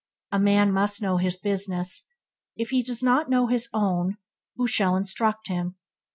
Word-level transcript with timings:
A 0.31 0.39
man 0.39 0.71
must 0.71 0.99
know 1.03 1.17
his 1.17 1.35
business. 1.37 2.07
If 2.55 2.71
he 2.71 2.81
does 2.81 3.03
not 3.03 3.29
know 3.29 3.45
his 3.45 3.69
own, 3.71 4.17
who 4.55 4.65
shall 4.67 4.95
instruct 4.97 5.47
him? 5.47 5.75